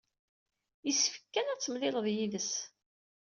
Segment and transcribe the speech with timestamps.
[0.85, 2.51] Yessefk kan ad temlileḍ yid-s.